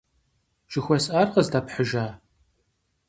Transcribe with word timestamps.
Жыхуэсӏар 0.71 1.27
къыздэпхьыжа? 1.33 2.05